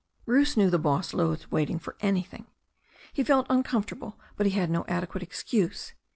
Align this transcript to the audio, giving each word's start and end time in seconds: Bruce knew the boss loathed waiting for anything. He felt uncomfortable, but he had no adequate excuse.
Bruce 0.25 0.57
knew 0.57 0.71
the 0.71 0.79
boss 0.79 1.13
loathed 1.13 1.45
waiting 1.51 1.77
for 1.77 1.95
anything. 1.99 2.47
He 3.13 3.23
felt 3.23 3.45
uncomfortable, 3.51 4.19
but 4.35 4.47
he 4.47 4.53
had 4.53 4.71
no 4.71 4.83
adequate 4.87 5.21
excuse. 5.21 5.93